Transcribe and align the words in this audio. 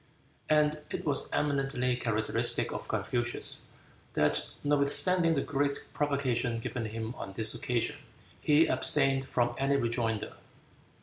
And 0.49 0.79
it 0.89 1.05
was 1.05 1.31
eminently 1.31 1.95
characteristic 1.95 2.71
of 2.73 2.87
Confucius, 2.87 3.67
that 4.13 4.49
notwithstanding 4.63 5.35
the 5.35 5.41
great 5.43 5.77
provocation 5.93 6.57
given 6.59 6.85
him 6.85 7.13
on 7.19 7.33
this 7.33 7.53
occasion, 7.53 7.97
he 8.41 8.65
abstained 8.65 9.27
from 9.27 9.53
any 9.59 9.75
rejoinder. 9.75 10.33